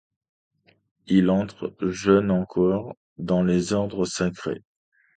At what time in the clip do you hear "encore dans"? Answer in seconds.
2.31-3.43